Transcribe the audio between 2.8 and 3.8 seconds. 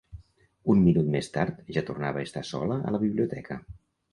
a la biblioteca.